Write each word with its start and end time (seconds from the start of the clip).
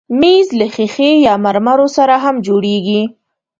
مېز 0.19 0.47
له 0.59 0.67
ښیښې 0.73 1.11
یا 1.27 1.33
مرمرو 1.45 1.87
سره 1.97 2.15
هم 2.23 2.35
جوړېږي. 2.47 3.01